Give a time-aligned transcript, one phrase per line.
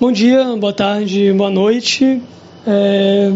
[0.00, 2.20] Bom dia, boa tarde, boa noite.
[2.66, 3.30] É...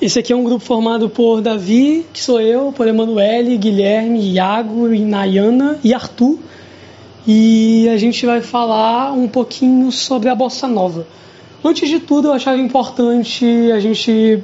[0.00, 4.88] Esse aqui é um grupo formado por Davi, que sou eu, por Emanuele, Guilherme, Iago,
[4.88, 6.38] Nayana e Arthur.
[7.26, 11.06] E a gente vai falar um pouquinho sobre a bossa nova.
[11.62, 14.42] Antes de tudo, eu achava importante a gente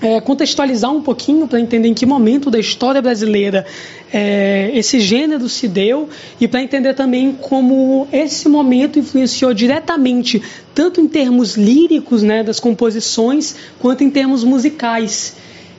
[0.00, 3.64] é, contextualizar um pouquinho para entender em que momento da história brasileira
[4.12, 6.08] é, esse gênero se deu
[6.40, 10.42] e para entender também como esse momento influenciou diretamente,
[10.74, 15.34] tanto em termos líricos né, das composições, quanto em termos musicais.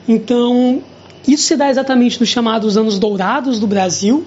[0.07, 0.81] Então,
[1.27, 4.25] isso se dá exatamente nos chamados Anos Dourados do Brasil,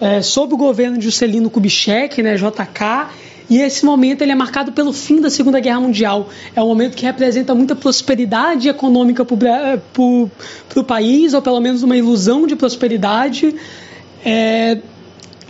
[0.00, 3.08] é, sob o governo de Juscelino Kubitschek, né, JK,
[3.52, 6.30] e esse momento ele é marcado pelo fim da Segunda Guerra Mundial.
[6.56, 11.94] É um momento que representa muita prosperidade econômica para o país, ou pelo menos uma
[11.94, 13.54] ilusão de prosperidade.
[14.24, 14.78] É,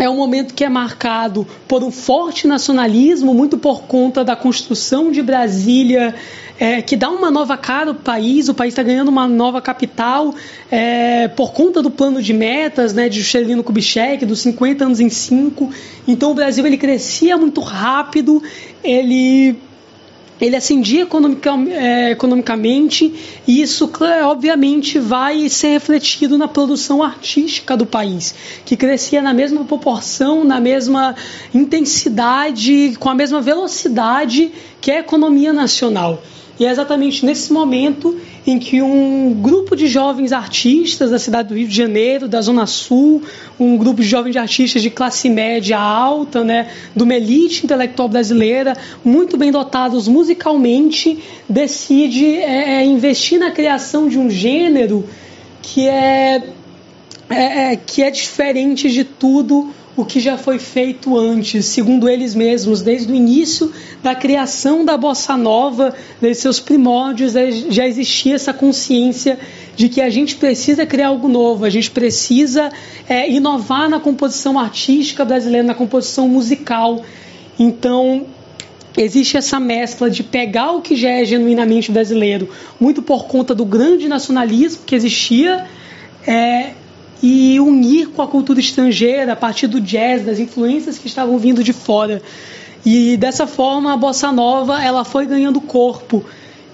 [0.02, 5.12] é um momento que é marcado por um forte nacionalismo, muito por conta da construção
[5.12, 6.12] de Brasília,
[6.58, 10.34] é, que dá uma nova cara ao país, o país está ganhando uma nova capital,
[10.68, 15.08] é, por conta do plano de metas né, de Juscelino Kubitschek, dos 50 anos em
[15.08, 15.70] 5.
[16.08, 18.42] Então o Brasil ele crescia muito rápido,
[18.82, 19.56] ele
[20.42, 21.06] ele ascendia
[21.70, 23.14] é, economicamente
[23.46, 23.88] e isso,
[24.24, 30.60] obviamente, vai ser refletido na produção artística do país, que crescia na mesma proporção, na
[30.60, 31.14] mesma
[31.54, 36.20] intensidade, com a mesma velocidade que a economia nacional.
[36.60, 41.54] E é exatamente nesse momento em que um grupo de jovens artistas da cidade do
[41.54, 43.22] Rio de Janeiro, da Zona Sul,
[43.58, 48.76] um grupo de jovens artistas de classe média alta, né, de uma elite intelectual brasileira,
[49.04, 55.08] muito bem dotados musicalmente, decide é, é investir na criação de um gênero
[55.62, 56.42] que é,
[57.30, 62.34] é, é que é diferente de tudo o que já foi feito antes, segundo eles
[62.34, 63.70] mesmos, desde o início
[64.02, 67.34] da criação da bossa nova, desde seus primórdios,
[67.68, 69.38] já existia essa consciência
[69.76, 72.70] de que a gente precisa criar algo novo, a gente precisa
[73.08, 77.02] é, inovar na composição artística brasileira, na composição musical.
[77.58, 78.26] Então,
[78.96, 82.48] existe essa mescla de pegar o que já é genuinamente brasileiro,
[82.80, 85.66] muito por conta do grande nacionalismo que existia,
[86.26, 86.72] é,
[87.22, 91.62] e unir com a cultura estrangeira a partir do jazz, das influências que estavam vindo
[91.62, 92.20] de fora.
[92.84, 96.24] E dessa forma a bossa nova ela foi ganhando corpo.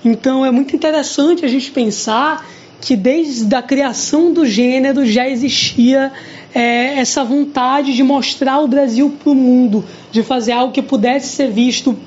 [0.04, 2.46] Então é muito interessante a gente pensar
[2.80, 6.12] que desde a criação do gênero já existia
[6.54, 11.28] é, essa vontade de mostrar o Brasil para o mundo, de fazer algo que pudesse
[11.28, 11.98] ser visto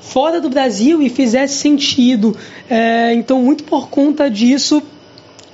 [0.00, 2.36] fora do Brasil e fizesse sentido.
[2.70, 4.82] É, então, muito por conta disso,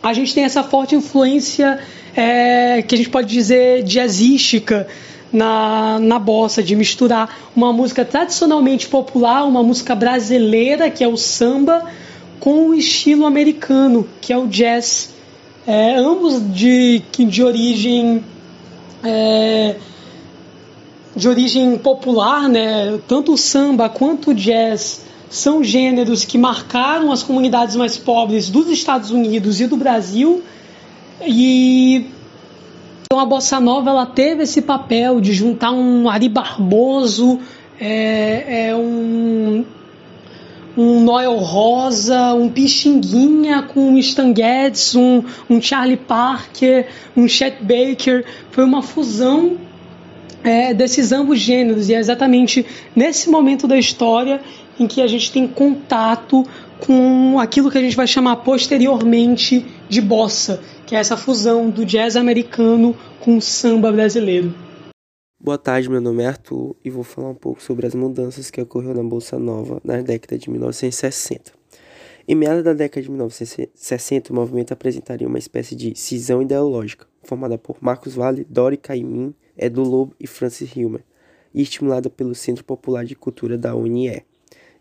[0.02, 1.80] a gente tem essa forte influência
[2.18, 4.88] é, que a gente pode dizer jazzística
[5.32, 11.16] na, na bossa, de misturar uma música tradicionalmente popular, uma música brasileira, que é o
[11.16, 11.84] samba,
[12.40, 15.10] com o estilo americano, que é o jazz.
[15.64, 18.24] É, ambos de, de origem.
[19.04, 19.76] É,
[21.14, 22.98] de origem popular, né?
[23.06, 28.68] tanto o samba quanto o jazz são gêneros que marcaram as comunidades mais pobres dos
[28.68, 30.42] Estados Unidos e do Brasil
[31.26, 32.06] e
[33.10, 37.40] então a bossa nova ela teve esse papel de juntar um Ari Barboso,
[37.80, 39.64] é, é um,
[40.76, 46.86] um Noel Rosa, um Pixinguinha com um Stan Getz, um, um Charlie Parker,
[47.16, 48.26] um Chet Baker.
[48.50, 49.56] Foi uma fusão
[50.44, 54.42] é, desses ambos gêneros e é exatamente nesse momento da história
[54.78, 56.46] em que a gente tem contato
[56.80, 61.84] com aquilo que a gente vai chamar posteriormente de bossa, que é essa fusão do
[61.84, 64.54] jazz americano com o samba brasileiro.
[65.40, 68.60] Boa tarde, meu nome é Arthur e vou falar um pouco sobre as mudanças que
[68.60, 71.52] ocorreram na Bolsa Nova na década de 1960.
[72.26, 77.56] Em meados da década de 1960, o movimento apresentaria uma espécie de cisão ideológica, formada
[77.56, 81.04] por Marcos Valle, Dori Caymmi, Edu Lobo e Francis Hilmer,
[81.54, 84.24] e estimulada pelo Centro Popular de Cultura da UNE.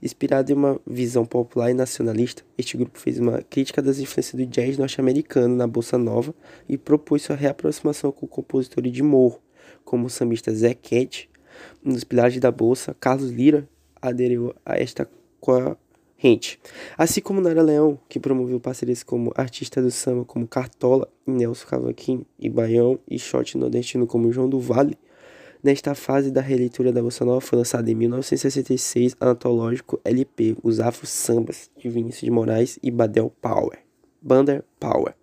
[0.01, 4.45] Inspirado em uma visão popular e nacionalista, este grupo fez uma crítica das influências do
[4.45, 6.35] jazz norte-americano na bossa nova
[6.69, 9.39] e propôs sua reaproximação com compositores de morro,
[9.83, 11.29] como o sambista Zé Cat.
[11.83, 13.67] Um dos pilares da bolsa, Carlos Lira,
[13.99, 15.09] aderiu a esta
[15.39, 16.59] corrente.
[16.95, 22.25] Assim como Nara Leão, que promoveu parcerias como artistas do samba como Cartola, Nelson Cavaquinho
[22.39, 24.95] e Baião, e shot nordestino como João do Vale,
[25.63, 30.79] Nesta fase da releitura da Bossa Nova foi lançado em 1966 a antológico LP Os
[30.79, 33.79] Afro Sambas, de Vinícius de Moraes e Badel Power.
[34.21, 35.15] Bander Power.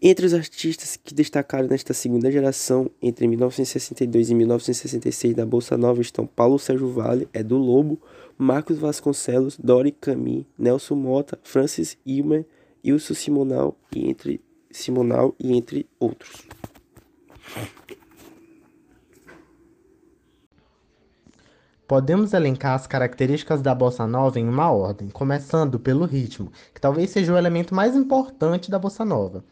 [0.00, 6.02] Entre os artistas que destacaram nesta segunda geração, entre 1962 e 1966 da Bolsa Nova
[6.02, 8.00] estão Paulo Sérgio Vale, Edu Lobo,
[8.36, 12.44] Marcos Vasconcelos, Dori Camin, Nelson Mota, Francis Ilmer,
[12.84, 14.40] Wilson Simonal e entre
[14.70, 16.46] Simonal e entre outros.
[21.86, 27.10] Podemos elencar as características da bossa nova em uma ordem, começando pelo ritmo, que talvez
[27.10, 29.44] seja o elemento mais importante da bossa nova.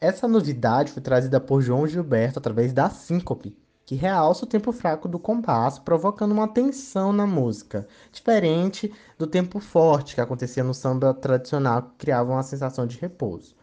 [0.00, 3.56] Essa novidade foi trazida por João Gilberto através da síncope,
[3.86, 9.60] que realça o tempo fraco do compasso, provocando uma tensão na música, diferente do tempo
[9.60, 13.54] forte que acontecia no samba tradicional, que criava uma sensação de repouso.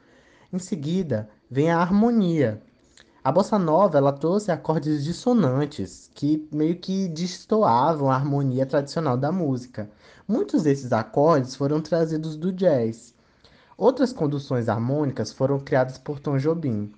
[0.54, 2.62] Em seguida, vem a harmonia,
[3.28, 9.34] a bossa nova ela trouxe acordes dissonantes que meio que destoavam a harmonia tradicional da
[9.34, 9.90] música.
[10.26, 13.14] Muitos desses acordes foram trazidos do jazz.
[13.78, 16.90] Outras conduções harmônicas foram criadas por Tom Jobim.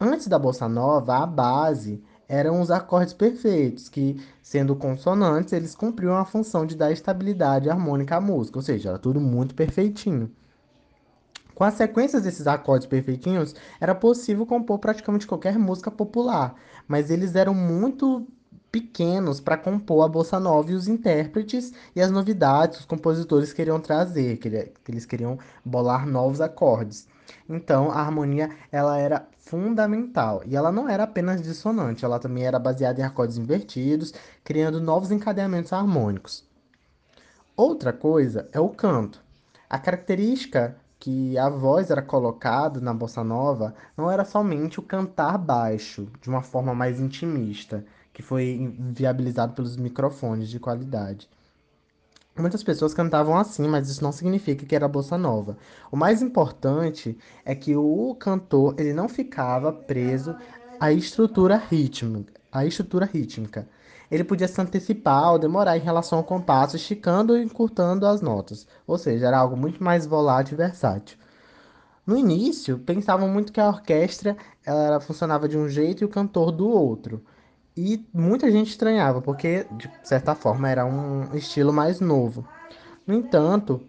[0.00, 6.16] Antes da bossa nova, a base eram os acordes perfeitos, que, sendo consonantes, eles cumpriam
[6.16, 10.30] a função de dar estabilidade harmônica à música, ou seja, era tudo muito perfeitinho.
[11.58, 16.54] Com as sequências desses acordes perfeitinhos, era possível compor praticamente qualquer música popular,
[16.86, 18.28] mas eles eram muito
[18.70, 23.80] pequenos para compor a bossa nova e os intérpretes e as novidades os compositores queriam
[23.80, 27.08] trazer, que eles queriam bolar novos acordes.
[27.48, 32.60] Então, a harmonia ela era fundamental e ela não era apenas dissonante, ela também era
[32.60, 34.14] baseada em acordes invertidos,
[34.44, 36.46] criando novos encadeamentos harmônicos.
[37.56, 39.20] Outra coisa é o canto.
[39.68, 45.38] A característica que a voz era colocada na bossa nova não era somente o cantar
[45.38, 51.28] baixo, de uma forma mais intimista, que foi viabilizado pelos microfones de qualidade.
[52.36, 55.56] Muitas pessoas cantavam assim, mas isso não significa que era bossa nova.
[55.90, 60.36] O mais importante é que o cantor ele não ficava preso
[60.78, 63.68] à estrutura rítmica, à estrutura rítmica
[64.10, 68.66] ele podia se antecipar ou demorar em relação ao compasso, esticando e encurtando as notas,
[68.86, 71.18] ou seja, era algo muito mais volátil e versátil.
[72.06, 74.34] No início, pensavam muito que a orquestra
[74.64, 77.22] ela funcionava de um jeito e o cantor do outro.
[77.76, 82.48] E muita gente estranhava, porque, de certa forma, era um estilo mais novo.
[83.06, 83.82] No entanto,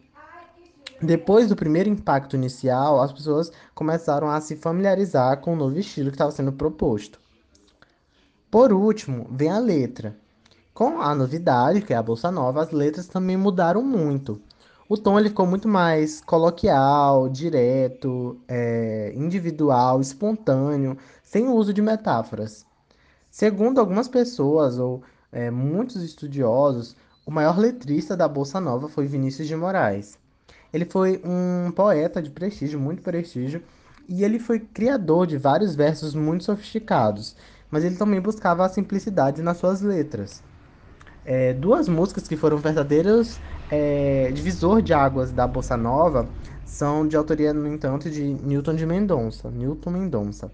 [1.02, 6.10] depois do primeiro impacto inicial, as pessoas começaram a se familiarizar com o novo estilo
[6.10, 7.20] que estava sendo proposto.
[8.52, 10.16] Por último, vem a letra.
[10.74, 14.42] Com a novidade, que é a bolsa nova, as letras também mudaram muito.
[14.88, 21.80] O tom ele ficou muito mais coloquial, direto, é, individual, espontâneo, sem o uso de
[21.80, 22.66] metáforas.
[23.30, 26.96] Segundo algumas pessoas ou é, muitos estudiosos,
[27.28, 30.18] o maior letrista da Bolsa Nova foi Vinícius de Moraes.
[30.74, 33.62] Ele foi um poeta de prestígio, muito prestígio,
[34.08, 37.36] e ele foi criador de vários versos muito sofisticados
[37.72, 40.44] mas ele também buscava a simplicidade nas suas letras.
[41.26, 43.40] É, duas músicas que foram verdadeiros
[43.70, 46.28] é, divisor de águas da bossa nova
[46.66, 49.50] são de autoria, no entanto, de Newton de Mendonça.
[49.52, 50.52] Newton Mendonça.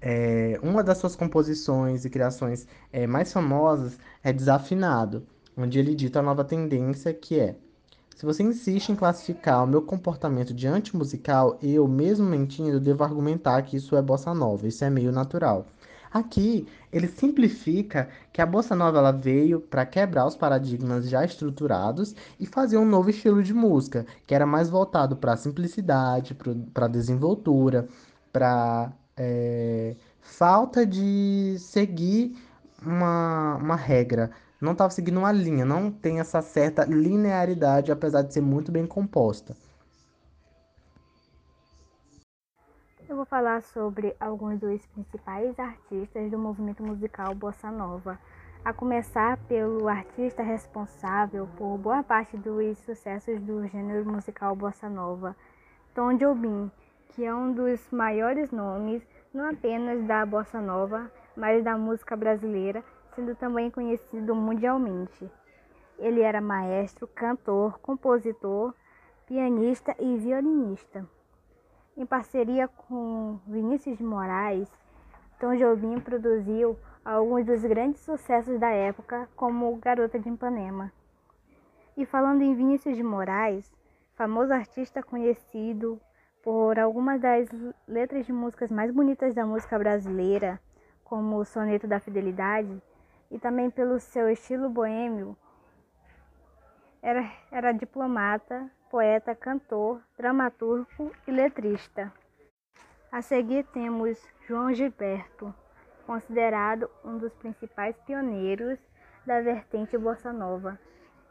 [0.00, 5.26] É, uma das suas composições e criações é, mais famosas é Desafinado,
[5.56, 7.56] onde ele dita a nova tendência que é
[8.16, 13.60] se você insiste em classificar o meu comportamento de antimusical, eu, mesmo mentindo, devo argumentar
[13.60, 15.66] que isso é bossa nova, isso é meio natural.
[16.16, 22.14] Aqui, ele simplifica que a bossa nova ela veio para quebrar os paradigmas já estruturados
[22.40, 26.34] e fazer um novo estilo de música, que era mais voltado para a simplicidade,
[26.72, 27.86] para a desenvoltura,
[28.32, 32.34] para é, falta de seguir
[32.82, 34.30] uma, uma regra.
[34.58, 38.86] Não estava seguindo uma linha, não tem essa certa linearidade, apesar de ser muito bem
[38.86, 39.54] composta.
[43.08, 48.18] Eu vou falar sobre alguns dos principais artistas do movimento musical Bossa Nova,
[48.64, 55.36] a começar pelo artista responsável por boa parte dos sucessos do gênero musical Bossa Nova,
[55.94, 56.68] Tom Jobim,
[57.10, 62.82] que é um dos maiores nomes não apenas da Bossa Nova, mas da música brasileira,
[63.14, 65.30] sendo também conhecido mundialmente.
[65.96, 68.74] Ele era maestro, cantor, compositor,
[69.28, 71.06] pianista e violinista.
[71.96, 74.68] Em parceria com Vinícius de Moraes,
[75.40, 80.92] Tom Jobim produziu alguns dos grandes sucessos da época, como Garota de Ipanema.
[81.96, 83.72] E falando em Vinícius de Moraes,
[84.14, 85.98] famoso artista conhecido
[86.42, 87.48] por algumas das
[87.88, 90.60] letras de músicas mais bonitas da música brasileira,
[91.02, 92.78] como o Soneto da Fidelidade,
[93.30, 95.34] e também pelo seu estilo boêmio,
[97.06, 102.12] era, era diplomata, poeta, cantor, dramaturgo e letrista.
[103.12, 105.54] A seguir temos João Gilberto,
[106.04, 108.80] considerado um dos principais pioneiros
[109.24, 110.80] da vertente bossa nova.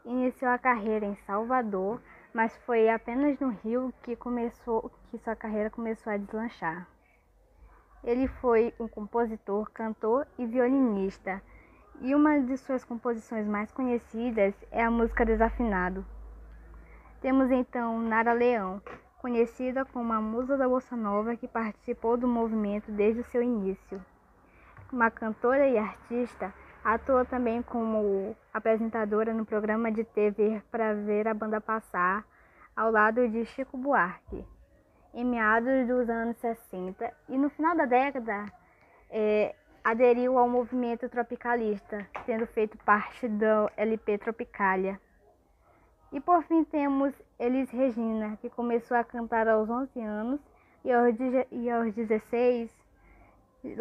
[0.02, 2.00] Iniciou a carreira em Salvador,
[2.32, 6.88] mas foi apenas no Rio que começou que sua carreira começou a deslanchar.
[8.02, 11.42] Ele foi um compositor, cantor e violinista,
[12.00, 16.04] e uma de suas composições mais conhecidas é a música Desafinado.
[17.20, 18.80] Temos então Nara Leão,
[19.18, 24.04] conhecida como a musa da bossa nova que participou do movimento desde o seu início.
[24.92, 26.52] Uma cantora e artista,
[26.84, 32.24] atua também como apresentadora no programa de TV para ver a banda passar,
[32.76, 34.44] ao lado de Chico Buarque,
[35.14, 38.44] em meados dos anos 60 e no final da década
[39.10, 39.54] é,
[39.86, 45.00] aderiu ao movimento tropicalista, tendo feito parte do LP Tropicália.
[46.10, 50.40] E por fim temos Elis Regina, que começou a cantar aos 11 anos
[50.84, 51.14] e aos,
[51.52, 52.68] e aos 16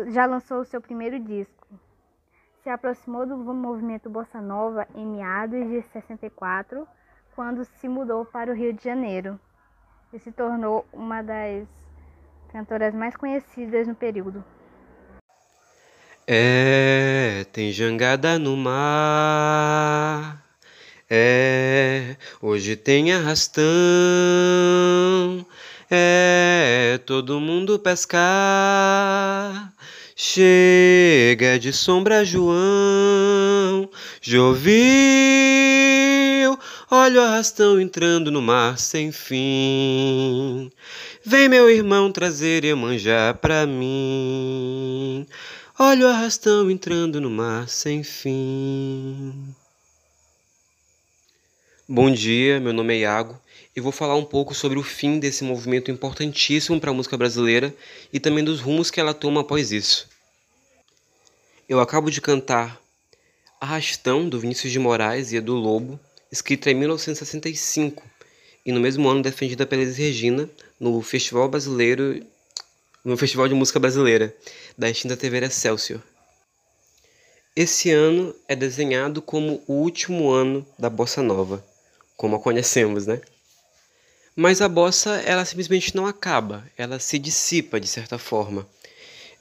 [0.10, 1.68] já lançou o seu primeiro disco.
[2.62, 6.88] Se aproximou do movimento Bossa Nova em meados de 64,
[7.36, 9.40] quando se mudou para o Rio de Janeiro
[10.14, 11.68] e se tornou uma das
[12.50, 14.46] cantoras mais conhecidas no período.
[16.28, 20.46] É, tem jangada no mar
[21.10, 23.66] é, hoje tem arrastão.
[25.90, 29.72] É, todo mundo pescar.
[30.16, 33.88] Chega de sombra, João.
[34.22, 34.74] Jovil,
[36.90, 40.72] olha o arrastão entrando no mar sem fim.
[41.24, 45.28] Vem, meu irmão, trazer Iemanjá pra mim.
[45.78, 49.54] Olha o arrastão entrando no mar sem fim.
[51.86, 53.38] Bom dia, meu nome é Iago
[53.76, 57.76] e vou falar um pouco sobre o fim desse movimento importantíssimo para a música brasileira
[58.14, 60.08] e também dos rumos que ela toma após isso.
[61.68, 62.82] Eu acabo de cantar
[63.60, 66.00] Arrastão, do Vinícius de Moraes e Edu Lobo,
[66.32, 68.02] escrita em 1965
[68.66, 72.26] e no mesmo ano defendida pela Elis Regina no Festival Brasileiro,
[73.06, 74.36] no Festival de Música Brasileira
[74.78, 76.02] da extinta TV Excelsior.
[77.56, 81.64] Esse ano é desenhado como o último ano da bossa nova
[82.16, 83.22] como a conhecemos, né?
[84.36, 88.68] Mas a bossa, ela simplesmente não acaba, ela se dissipa de certa forma.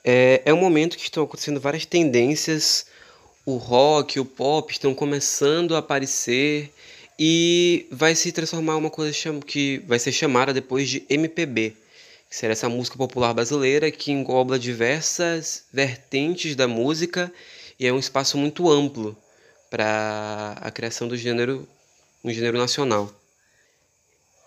[0.05, 2.87] É, é um momento que estão acontecendo várias tendências,
[3.45, 6.73] o rock, o pop estão começando a aparecer
[7.19, 9.13] e vai se transformar em uma coisa
[9.47, 11.75] que vai ser chamada depois de MPB,
[12.35, 17.33] que será essa música popular brasileira que engloba diversas vertentes da música
[17.79, 19.17] e é um espaço muito amplo
[19.71, 21.65] para a criação do gênero
[22.25, 23.09] no gênero nacional.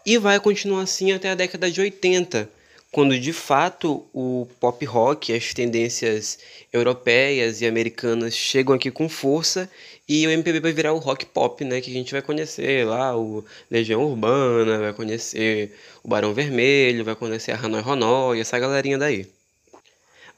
[0.05, 2.49] E vai continuar assim até a década de 80,
[2.91, 6.39] quando de fato o pop rock, as tendências
[6.71, 9.69] europeias e americanas chegam aqui com força
[10.07, 13.15] e o MPB vai virar o rock pop, né, que a gente vai conhecer lá
[13.17, 18.97] o Legião Urbana, vai conhecer o Barão Vermelho, vai conhecer a Hanoi Hanoi, essa galerinha
[18.97, 19.27] daí.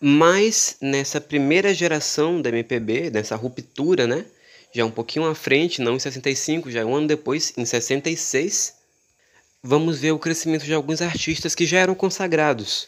[0.01, 4.25] Mas nessa primeira geração da MPB, nessa ruptura, né,
[4.73, 8.78] já um pouquinho à frente, não em 65, já um ano depois, em 66,
[9.63, 12.87] vamos ver o crescimento de alguns artistas que já eram consagrados,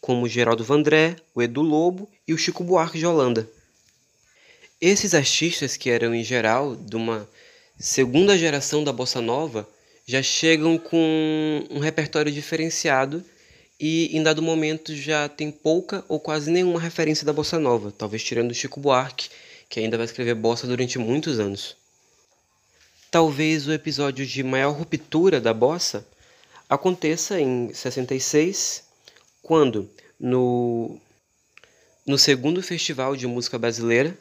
[0.00, 3.48] como Geraldo Vandré, o Edu Lobo e o Chico Buarque de Holanda.
[4.80, 7.28] Esses artistas, que eram em geral de uma
[7.78, 9.68] segunda geração da bossa nova,
[10.06, 13.24] já chegam com um repertório diferenciado
[13.78, 18.22] e em dado momento já tem pouca ou quase nenhuma referência da bossa nova, talvez
[18.22, 19.28] tirando o Chico Buarque
[19.72, 21.74] que ainda vai escrever bossa durante muitos anos.
[23.10, 26.06] Talvez o episódio de maior ruptura da bossa
[26.72, 28.84] aconteça em 66,
[29.42, 30.98] quando no,
[32.06, 34.16] no segundo Festival de Música Brasileira,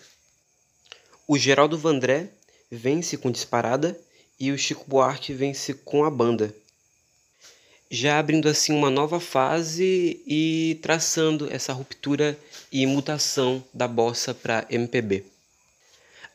[1.25, 2.29] o Geraldo Vandré
[2.69, 3.97] vence com Disparada
[4.37, 6.53] e o Chico Buarque vence com a banda.
[7.89, 12.37] Já abrindo assim uma nova fase e traçando essa ruptura
[12.69, 15.23] e mutação da bossa para MPB.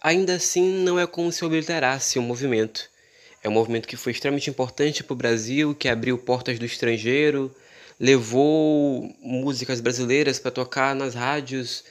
[0.01, 2.89] Ainda assim, não é como se obliterasse o movimento.
[3.47, 7.55] É um movimento que foi extremamente importante para o Brasil, que abriu portas do estrangeiro,
[7.99, 11.85] levou músicas brasileiras para tocar nas rádios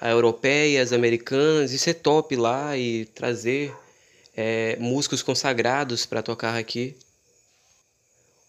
[0.00, 3.70] ah, europeias, americanas, e ser top lá e trazer
[4.34, 6.96] é, músicos consagrados para tocar aqui.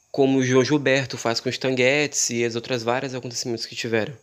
[0.09, 4.17] Como o João Gilberto faz com os Tanguetes e as outras várias acontecimentos que tiveram.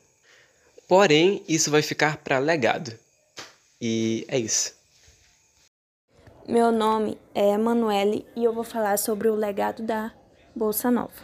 [0.88, 2.98] Porém, isso vai ficar para legado.
[3.78, 4.80] E é isso.
[6.48, 10.12] Meu nome é Emanuele e eu vou falar sobre o legado da
[10.56, 11.22] Bolsa Nova.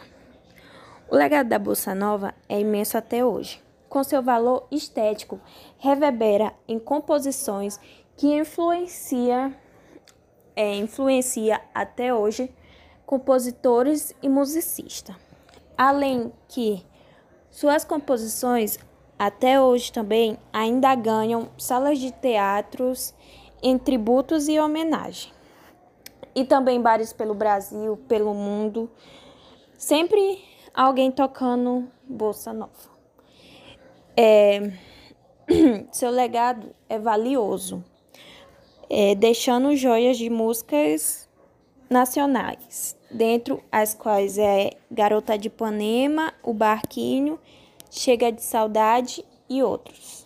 [1.09, 3.61] O legado da bossa nova é imenso até hoje.
[3.89, 5.37] Com seu valor estético,
[5.77, 7.77] reverbera em composições
[8.15, 9.53] que influencia,
[10.55, 12.49] é, influencia até hoje
[13.05, 15.17] compositores e musicistas.
[15.77, 16.85] Além que
[17.51, 18.79] suas composições
[19.17, 23.13] até hoje também ainda ganham salas de teatros
[23.61, 25.31] em tributos e homenagem.
[26.35, 28.89] E também bares pelo Brasil, pelo mundo,
[29.77, 32.71] sempre alguém tocando bossa nova.
[34.15, 34.71] É,
[35.91, 37.83] seu legado é valioso,
[38.89, 41.27] é, deixando joias de músicas
[41.89, 47.39] nacionais, dentro as quais é Garota de Ipanema, O Barquinho,
[47.91, 50.18] Chega de Saudade e outros.